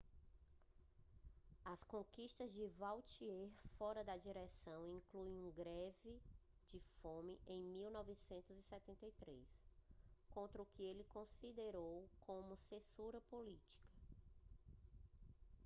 [1.63, 6.19] as conquistas de vautier fora da direção incluem uma greve
[6.71, 9.37] de fome em 1973
[10.31, 13.79] contra o que ele considerou como censura política